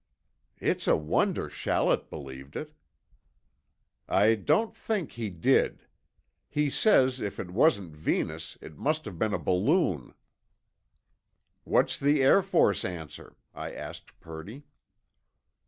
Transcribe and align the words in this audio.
"It's 0.57 0.87
a 0.87 0.95
wonder 0.95 1.47
Shallett 1.47 2.09
believed 2.09 2.55
it." 2.55 2.73
"I 4.09 4.33
don't 4.33 4.75
think 4.75 5.11
he 5.11 5.29
did. 5.29 5.85
He 6.49 6.71
says 6.71 7.21
if 7.21 7.39
it 7.39 7.51
wasn't 7.51 7.95
Venus, 7.95 8.57
it 8.61 8.79
must 8.79 9.05
have 9.05 9.19
been 9.19 9.35
a 9.35 9.37
balloon." 9.37 10.15
"What's 11.65 11.99
the 11.99 12.23
Air 12.23 12.41
Force 12.41 12.83
answer?" 12.83 13.35
I 13.53 13.73
asked 13.73 14.19
Purdy. 14.19 14.63